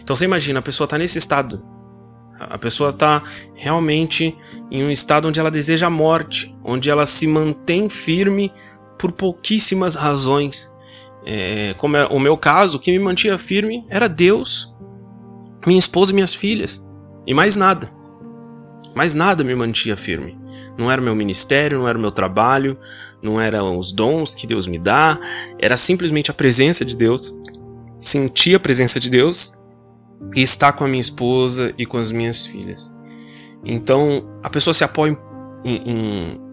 Então 0.00 0.16
você 0.16 0.24
imagina, 0.24 0.60
a 0.60 0.62
pessoa 0.62 0.86
está 0.86 0.96
nesse 0.96 1.18
estado 1.18 1.62
a 2.40 2.56
pessoa 2.56 2.88
está 2.90 3.22
realmente 3.54 4.34
em 4.70 4.82
um 4.82 4.90
estado 4.90 5.28
onde 5.28 5.38
ela 5.38 5.50
deseja 5.50 5.88
a 5.88 5.90
morte, 5.90 6.54
onde 6.64 6.88
ela 6.88 7.04
se 7.04 7.26
mantém 7.26 7.90
firme 7.90 8.50
por 8.98 9.12
pouquíssimas 9.12 9.94
razões. 9.94 10.74
É, 11.26 11.74
como 11.76 11.98
é 11.98 12.06
o 12.06 12.18
meu 12.18 12.38
caso, 12.38 12.78
o 12.78 12.80
que 12.80 12.92
me 12.92 12.98
mantinha 12.98 13.36
firme 13.36 13.84
era 13.90 14.08
Deus, 14.08 14.74
minha 15.66 15.78
esposa 15.78 16.12
e 16.12 16.14
minhas 16.14 16.32
filhas, 16.32 16.87
e 17.28 17.34
mais 17.34 17.54
nada. 17.54 17.92
Mais 18.94 19.14
nada 19.14 19.44
me 19.44 19.54
mantinha 19.54 19.98
firme. 19.98 20.38
Não 20.78 20.90
era 20.90 20.98
o 21.00 21.04
meu 21.04 21.14
ministério, 21.14 21.78
não 21.78 21.86
era 21.86 21.98
o 21.98 22.00
meu 22.00 22.10
trabalho, 22.10 22.74
não 23.22 23.38
eram 23.38 23.76
os 23.76 23.92
dons 23.92 24.34
que 24.34 24.46
Deus 24.46 24.66
me 24.66 24.78
dá, 24.78 25.18
era 25.58 25.76
simplesmente 25.76 26.30
a 26.30 26.34
presença 26.34 26.86
de 26.86 26.96
Deus. 26.96 27.34
Sentir 27.98 28.54
a 28.54 28.60
presença 28.60 28.98
de 28.98 29.10
Deus 29.10 29.52
e 30.34 30.42
estar 30.42 30.72
com 30.72 30.84
a 30.84 30.88
minha 30.88 31.00
esposa 31.00 31.74
e 31.76 31.84
com 31.84 31.98
as 31.98 32.10
minhas 32.10 32.46
filhas. 32.46 32.96
Então, 33.62 34.38
a 34.42 34.48
pessoa 34.48 34.72
se 34.72 34.82
apoia 34.82 35.18
em, 35.64 35.82
em 35.84 36.48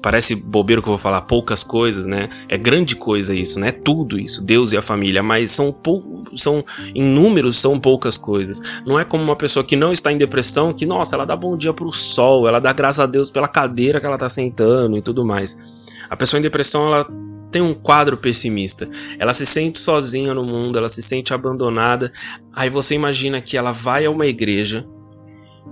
parece 0.00 0.36
bobeiro 0.36 0.80
que 0.82 0.88
eu 0.88 0.92
vou 0.92 0.98
falar 0.98 1.22
poucas 1.22 1.64
coisas, 1.64 2.06
né? 2.06 2.28
É 2.48 2.56
grande 2.56 2.94
coisa 2.94 3.34
isso, 3.34 3.58
né? 3.58 3.72
Tudo 3.72 4.16
isso, 4.18 4.44
Deus 4.44 4.72
e 4.72 4.76
a 4.76 4.82
família, 4.82 5.22
mas 5.22 5.50
são 5.50 5.72
pou... 5.72 6.13
são 6.36 6.64
em 6.94 7.02
números 7.02 7.58
são 7.58 7.78
poucas 7.78 8.16
coisas. 8.16 8.60
Não 8.86 8.98
é 8.98 9.04
como 9.04 9.22
uma 9.22 9.36
pessoa 9.36 9.64
que 9.64 9.76
não 9.76 9.92
está 9.92 10.12
em 10.12 10.18
depressão 10.18 10.72
que, 10.72 10.86
nossa, 10.86 11.16
ela 11.16 11.24
dá 11.24 11.36
bom 11.36 11.56
dia 11.56 11.72
pro 11.72 11.92
sol, 11.92 12.46
ela 12.48 12.60
dá 12.60 12.72
graças 12.72 13.00
a 13.00 13.06
Deus 13.06 13.30
pela 13.30 13.48
cadeira 13.48 14.00
que 14.00 14.06
ela 14.06 14.18
tá 14.18 14.28
sentando 14.28 14.96
e 14.96 15.02
tudo 15.02 15.24
mais. 15.24 15.84
A 16.08 16.16
pessoa 16.16 16.38
em 16.38 16.42
depressão, 16.42 16.86
ela 16.86 17.06
tem 17.50 17.62
um 17.62 17.72
quadro 17.72 18.16
pessimista. 18.16 18.88
Ela 19.18 19.32
se 19.32 19.46
sente 19.46 19.78
sozinha 19.78 20.34
no 20.34 20.44
mundo, 20.44 20.76
ela 20.76 20.88
se 20.88 21.00
sente 21.00 21.32
abandonada. 21.32 22.12
Aí 22.54 22.68
você 22.68 22.94
imagina 22.96 23.40
que 23.40 23.56
ela 23.56 23.70
vai 23.70 24.04
a 24.04 24.10
uma 24.10 24.26
igreja 24.26 24.84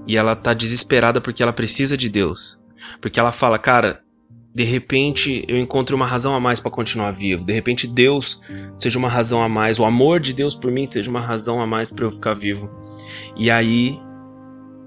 e 0.07 0.16
ela 0.16 0.37
tá 0.37 0.54
desesperada 0.54 1.21
porque 1.21 1.42
ela 1.42 1.52
precisa 1.52 1.97
de 1.97 2.09
Deus. 2.09 2.64
Porque 3.00 3.19
ela 3.19 3.33
fala, 3.33 3.59
cara, 3.59 4.00
de 4.54 4.64
repente 4.64 5.44
eu 5.49 5.59
encontro 5.59 5.97
uma 5.97 6.06
razão 6.06 6.35
a 6.35 6.40
mais 6.40 6.61
para 6.61 6.71
continuar 6.71 7.11
vivo. 7.12 7.44
De 7.44 7.52
repente 7.52 7.87
Deus 7.87 8.42
seja 8.78 8.99
uma 8.99 9.09
razão 9.09 9.42
a 9.42 9.49
mais, 9.49 9.78
o 9.78 9.85
amor 9.85 10.21
de 10.21 10.32
Deus 10.32 10.54
por 10.54 10.71
mim 10.71 10.87
seja 10.87 11.11
uma 11.11 11.21
razão 11.21 11.61
a 11.61 11.66
mais 11.66 11.90
para 11.90 12.04
eu 12.04 12.11
ficar 12.11 12.35
vivo. 12.35 12.71
E 13.37 13.50
aí 13.50 13.99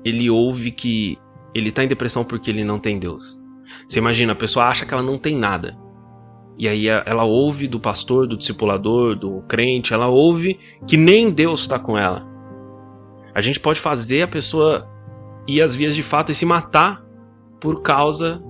ele 0.04 0.30
ouve 0.30 0.72
que 0.72 1.18
ele 1.54 1.72
tá 1.72 1.84
em 1.84 1.88
depressão 1.88 2.24
porque 2.24 2.52
ele 2.52 2.64
não 2.64 2.80
tem 2.80 3.00
Deus. 3.00 3.40
Você 3.88 3.98
imagina, 3.98 4.34
a 4.34 4.36
pessoa 4.36 4.68
acha 4.68 4.86
que 4.86 4.94
ela 4.94 5.02
não 5.02 5.18
tem 5.18 5.36
nada. 5.36 5.76
E 6.58 6.68
aí 6.68 6.88
ela 6.88 7.24
ouve 7.24 7.68
do 7.68 7.80
pastor, 7.80 8.28
do 8.28 8.38
discipulador, 8.38 9.16
do 9.16 9.42
crente, 9.42 9.94
ela 9.94 10.08
ouve 10.08 10.58
que 10.88 10.96
nem 10.96 11.32
Deus 11.32 11.62
está 11.62 11.80
com 11.80 11.98
ela. 11.98 12.26
A 13.34 13.42
gente 13.42 13.60
pode 13.60 13.80
fazer 13.80 14.22
a 14.22 14.28
pessoa 14.28 14.88
ir 15.48 15.62
às 15.62 15.76
vias 15.76 15.96
de 15.96 16.04
fato 16.04 16.32
e 16.32 16.36
se 16.36 16.46
matar 16.46 17.04
por 17.60 17.82
causa 17.82 18.42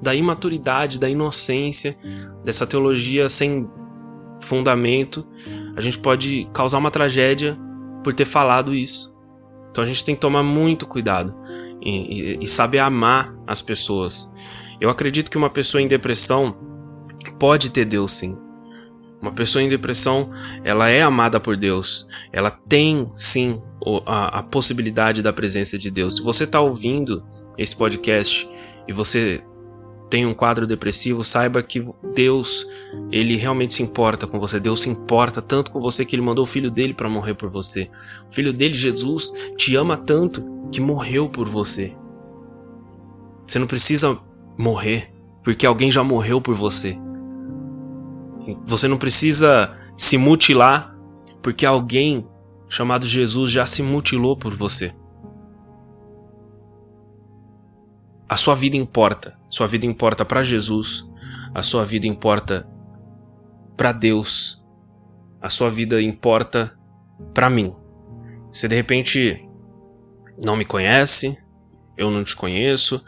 da 0.00 0.14
imaturidade, 0.14 0.98
da 0.98 1.08
inocência, 1.08 1.96
dessa 2.44 2.66
teologia 2.66 3.28
sem 3.28 3.70
fundamento. 4.40 5.26
A 5.76 5.80
gente 5.80 5.98
pode 5.98 6.48
causar 6.52 6.78
uma 6.78 6.90
tragédia 6.90 7.56
por 8.02 8.12
ter 8.12 8.24
falado 8.24 8.74
isso. 8.74 9.18
Então 9.70 9.82
a 9.82 9.86
gente 9.86 10.04
tem 10.04 10.14
que 10.14 10.20
tomar 10.20 10.42
muito 10.42 10.86
cuidado 10.86 11.34
e, 11.82 12.34
e, 12.34 12.38
e 12.42 12.46
saber 12.46 12.78
amar 12.78 13.34
as 13.46 13.60
pessoas. 13.60 14.32
Eu 14.80 14.90
acredito 14.90 15.30
que 15.30 15.38
uma 15.38 15.50
pessoa 15.50 15.82
em 15.82 15.88
depressão 15.88 16.56
pode 17.38 17.70
ter 17.70 17.84
Deus 17.84 18.12
sim. 18.12 18.38
Uma 19.20 19.32
pessoa 19.32 19.62
em 19.62 19.68
depressão, 19.70 20.28
ela 20.62 20.90
é 20.90 21.00
amada 21.00 21.40
por 21.40 21.56
Deus. 21.56 22.06
Ela 22.30 22.50
tem 22.50 23.10
sim 23.16 23.60
a, 24.04 24.40
a 24.40 24.42
possibilidade 24.42 25.22
da 25.22 25.32
presença 25.32 25.78
de 25.78 25.90
Deus. 25.90 26.16
Se 26.16 26.22
você 26.22 26.44
está 26.44 26.60
ouvindo 26.60 27.24
esse 27.56 27.74
podcast 27.74 28.48
e 28.86 28.92
você 28.92 29.42
tem 30.14 30.24
um 30.24 30.32
quadro 30.32 30.64
depressivo, 30.64 31.24
saiba 31.24 31.60
que 31.60 31.84
Deus, 32.14 32.64
ele 33.10 33.34
realmente 33.34 33.74
se 33.74 33.82
importa 33.82 34.28
com 34.28 34.38
você. 34.38 34.60
Deus 34.60 34.82
se 34.82 34.88
importa 34.88 35.42
tanto 35.42 35.72
com 35.72 35.80
você 35.80 36.04
que 36.04 36.14
ele 36.14 36.22
mandou 36.22 36.44
o 36.44 36.46
filho 36.46 36.70
dele 36.70 36.94
para 36.94 37.08
morrer 37.08 37.34
por 37.34 37.48
você. 37.50 37.90
O 38.28 38.32
filho 38.32 38.52
dele, 38.52 38.74
Jesus, 38.74 39.32
te 39.56 39.74
ama 39.74 39.96
tanto 39.96 40.68
que 40.70 40.80
morreu 40.80 41.28
por 41.28 41.48
você. 41.48 41.96
Você 43.44 43.58
não 43.58 43.66
precisa 43.66 44.16
morrer, 44.56 45.12
porque 45.42 45.66
alguém 45.66 45.90
já 45.90 46.04
morreu 46.04 46.40
por 46.40 46.54
você. 46.54 46.96
Você 48.66 48.86
não 48.86 48.96
precisa 48.96 49.76
se 49.96 50.16
mutilar, 50.16 50.94
porque 51.42 51.66
alguém 51.66 52.24
chamado 52.68 53.04
Jesus 53.04 53.50
já 53.50 53.66
se 53.66 53.82
mutilou 53.82 54.36
por 54.36 54.54
você. 54.54 54.94
A 58.28 58.36
sua 58.36 58.54
vida 58.54 58.76
importa. 58.76 59.42
Sua 59.54 59.68
vida 59.68 59.86
importa 59.86 60.24
para 60.24 60.42
Jesus. 60.42 61.08
A 61.54 61.62
sua 61.62 61.84
vida 61.84 62.08
importa 62.08 62.68
para 63.76 63.92
Deus. 63.92 64.66
A 65.40 65.48
sua 65.48 65.70
vida 65.70 66.02
importa 66.02 66.76
para 67.32 67.48
mim. 67.48 67.72
Se 68.50 68.66
de 68.66 68.74
repente 68.74 69.48
não 70.42 70.56
me 70.56 70.64
conhece, 70.64 71.38
eu 71.96 72.10
não 72.10 72.24
te 72.24 72.34
conheço, 72.34 73.00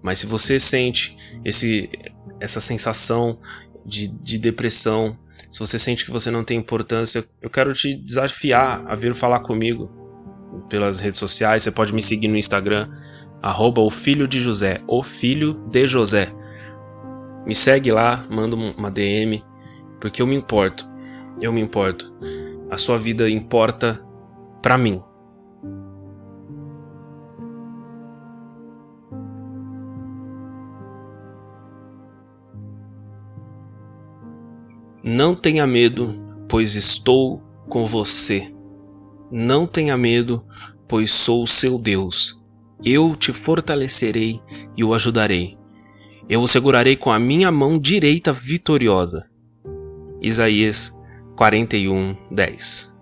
mas 0.00 0.20
se 0.20 0.26
você 0.26 0.60
sente 0.60 1.16
esse, 1.44 1.90
essa 2.38 2.60
sensação 2.60 3.40
de, 3.84 4.06
de 4.06 4.38
depressão, 4.38 5.18
se 5.50 5.58
você 5.58 5.80
sente 5.80 6.04
que 6.04 6.12
você 6.12 6.30
não 6.30 6.44
tem 6.44 6.58
importância, 6.58 7.24
eu 7.42 7.50
quero 7.50 7.74
te 7.74 7.92
desafiar 7.92 8.84
a 8.86 8.94
vir 8.94 9.16
falar 9.16 9.40
comigo 9.40 9.90
pelas 10.68 11.00
redes 11.00 11.18
sociais. 11.18 11.64
Você 11.64 11.72
pode 11.72 11.92
me 11.92 12.00
seguir 12.00 12.28
no 12.28 12.36
Instagram, 12.36 12.88
arroba 13.42 13.80
o 13.80 13.90
filho 13.90 14.26
de 14.26 14.40
José, 14.40 14.82
o 14.86 15.02
filho 15.02 15.54
de 15.70 15.86
José. 15.86 16.32
Me 17.46 17.54
segue 17.54 17.90
lá, 17.90 18.24
manda 18.28 18.56
uma 18.56 18.90
DM, 18.90 19.42
porque 20.00 20.20
eu 20.20 20.26
me 20.26 20.36
importo. 20.36 20.84
Eu 21.40 21.52
me 21.52 21.60
importo. 21.60 22.16
A 22.70 22.76
sua 22.76 22.98
vida 22.98 23.28
importa 23.30 23.98
para 24.60 24.76
mim. 24.76 25.02
Não 35.02 35.34
tenha 35.34 35.66
medo, 35.66 36.06
pois 36.48 36.74
estou 36.74 37.40
com 37.68 37.86
você. 37.86 38.54
Não 39.30 39.66
tenha 39.66 39.96
medo, 39.96 40.44
pois 40.86 41.10
sou 41.10 41.46
seu 41.46 41.78
Deus. 41.78 42.47
Eu 42.84 43.16
te 43.16 43.32
fortalecerei 43.32 44.40
e 44.76 44.84
o 44.84 44.94
ajudarei. 44.94 45.56
Eu 46.28 46.42
o 46.42 46.48
segurarei 46.48 46.96
com 46.96 47.10
a 47.10 47.18
minha 47.18 47.50
mão 47.50 47.78
direita 47.78 48.32
vitoriosa. 48.32 49.30
Isaías 50.20 50.92
41, 51.36 52.16
10 52.30 52.97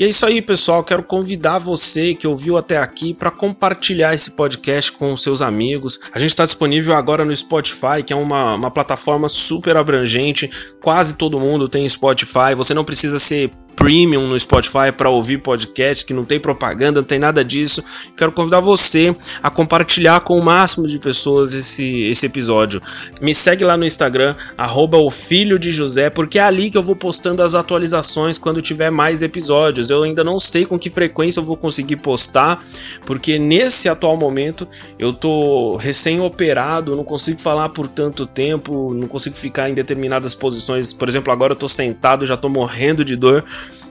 E 0.00 0.04
é 0.04 0.08
isso 0.08 0.24
aí, 0.24 0.40
pessoal. 0.40 0.82
Quero 0.82 1.02
convidar 1.02 1.58
você 1.58 2.14
que 2.14 2.26
ouviu 2.26 2.56
até 2.56 2.78
aqui 2.78 3.12
para 3.12 3.30
compartilhar 3.30 4.14
esse 4.14 4.30
podcast 4.30 4.90
com 4.92 5.14
seus 5.14 5.42
amigos. 5.42 6.00
A 6.14 6.18
gente 6.18 6.30
está 6.30 6.42
disponível 6.42 6.96
agora 6.96 7.22
no 7.22 7.36
Spotify, 7.36 8.02
que 8.02 8.10
é 8.10 8.16
uma, 8.16 8.54
uma 8.54 8.70
plataforma 8.70 9.28
super 9.28 9.76
abrangente. 9.76 10.50
Quase 10.80 11.18
todo 11.18 11.38
mundo 11.38 11.68
tem 11.68 11.86
Spotify. 11.86 12.54
Você 12.56 12.72
não 12.72 12.82
precisa 12.82 13.18
ser 13.18 13.50
premium 13.76 14.26
no 14.26 14.38
Spotify 14.38 14.92
para 14.96 15.08
ouvir 15.08 15.38
podcast, 15.38 16.04
que 16.04 16.12
não 16.12 16.24
tem 16.24 16.38
propaganda, 16.38 17.00
não 17.00 17.06
tem 17.06 17.18
nada 17.18 17.44
disso. 17.44 17.82
Quero 18.16 18.32
convidar 18.32 18.60
você 18.60 19.14
a 19.42 19.50
compartilhar 19.50 20.20
com 20.20 20.38
o 20.38 20.44
máximo 20.44 20.86
de 20.86 20.98
pessoas 20.98 21.54
esse, 21.54 22.02
esse 22.02 22.26
episódio. 22.26 22.82
Me 23.20 23.34
segue 23.34 23.64
lá 23.64 23.76
no 23.76 23.84
Instagram, 23.84 24.36
arroba 24.56 24.98
José, 25.60 26.10
porque 26.10 26.38
é 26.38 26.42
ali 26.42 26.70
que 26.70 26.76
eu 26.76 26.82
vou 26.82 26.96
postando 26.96 27.42
as 27.42 27.54
atualizações 27.54 28.38
quando 28.38 28.60
tiver 28.60 28.90
mais 28.90 29.22
episódios. 29.22 29.90
Eu 29.90 30.02
ainda 30.02 30.22
não 30.22 30.38
sei 30.38 30.64
com 30.64 30.78
que 30.78 30.90
frequência 30.90 31.40
eu 31.40 31.44
vou 31.44 31.56
conseguir 31.56 31.96
postar, 31.96 32.62
porque 33.06 33.38
nesse 33.38 33.88
atual 33.88 34.16
momento 34.16 34.68
eu 34.98 35.12
tô 35.12 35.76
recém-operado, 35.76 36.96
não 36.96 37.04
consigo 37.04 37.38
falar 37.38 37.68
por 37.70 37.88
tanto 37.88 38.26
tempo, 38.26 38.92
não 38.94 39.08
consigo 39.08 39.34
ficar 39.34 39.70
em 39.70 39.74
determinadas 39.74 40.34
posições. 40.34 40.92
Por 40.92 41.08
exemplo, 41.08 41.32
agora 41.32 41.52
eu 41.52 41.56
tô 41.56 41.68
sentado, 41.68 42.26
já 42.26 42.36
tô 42.36 42.48
morrendo 42.48 43.04
de 43.04 43.16
dor. 43.16 43.44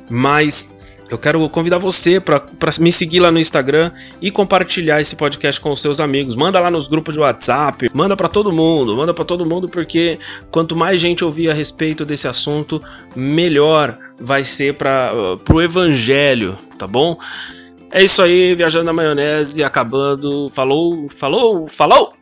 Mas 0.09 0.79
eu 1.09 1.17
quero 1.17 1.47
convidar 1.49 1.79
você 1.79 2.19
para 2.19 2.43
me 2.79 2.91
seguir 2.91 3.19
lá 3.19 3.31
no 3.31 3.39
Instagram 3.39 3.91
e 4.21 4.29
compartilhar 4.29 5.01
esse 5.01 5.15
podcast 5.15 5.59
com 5.59 5.71
os 5.71 5.81
seus 5.81 5.99
amigos. 5.99 6.35
Manda 6.35 6.59
lá 6.59 6.69
nos 6.69 6.87
grupos 6.87 7.15
de 7.15 7.19
WhatsApp, 7.19 7.89
manda 7.93 8.15
para 8.15 8.27
todo 8.27 8.51
mundo, 8.51 8.95
manda 8.95 9.11
para 9.13 9.25
todo 9.25 9.45
mundo 9.45 9.67
porque 9.67 10.19
quanto 10.51 10.75
mais 10.75 11.01
gente 11.01 11.25
ouvir 11.25 11.49
a 11.49 11.53
respeito 11.53 12.05
desse 12.05 12.27
assunto, 12.27 12.81
melhor 13.15 13.97
vai 14.19 14.43
ser 14.43 14.75
para 14.75 15.11
o 15.51 15.61
evangelho, 15.61 16.55
tá 16.77 16.85
bom? 16.85 17.17
É 17.91 18.03
isso 18.03 18.21
aí, 18.21 18.53
viajando 18.53 18.85
na 18.85 18.93
maionese, 18.93 19.63
acabando. 19.63 20.47
Falou, 20.51 21.09
falou, 21.09 21.67
falou! 21.67 22.18